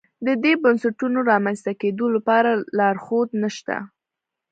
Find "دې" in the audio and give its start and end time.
0.43-0.53